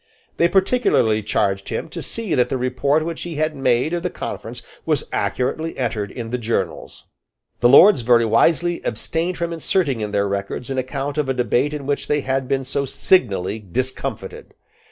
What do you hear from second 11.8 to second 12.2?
which